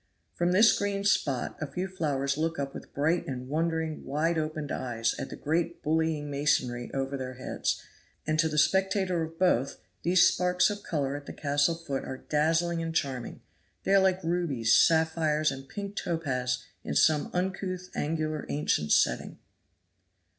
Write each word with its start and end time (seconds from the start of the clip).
From 0.33 0.51
this 0.51 0.75
green 0.75 1.03
spot 1.03 1.55
a 1.61 1.67
few 1.67 1.87
flowers 1.87 2.35
look 2.35 2.57
up 2.57 2.73
with 2.73 2.91
bright 2.91 3.27
and 3.27 3.47
wondering 3.47 4.03
wide 4.03 4.35
opened 4.39 4.71
eyes 4.71 5.13
at 5.19 5.29
the 5.29 5.35
great 5.35 5.83
bullying 5.83 6.27
masonry 6.31 6.89
over 6.91 7.15
their 7.17 7.35
heads; 7.35 7.79
and 8.25 8.39
to 8.39 8.49
the 8.49 8.57
spectator 8.57 9.21
of 9.21 9.37
both, 9.37 9.77
these 10.01 10.27
sparks 10.27 10.71
of 10.71 10.81
color 10.81 11.15
at 11.15 11.27
the 11.27 11.33
castle 11.33 11.75
foot 11.75 12.03
are 12.03 12.17
dazzling 12.17 12.81
and 12.81 12.95
charming; 12.95 13.41
they 13.83 13.93
are 13.93 13.99
like 14.01 14.23
rubies, 14.23 14.73
sapphires 14.75 15.51
and 15.51 15.69
pink 15.69 15.95
topaz 15.95 16.63
in 16.83 16.95
some 16.95 17.29
uncouth 17.31 17.91
angular 17.93 18.47
ancient 18.49 18.91
setting. 18.91 19.37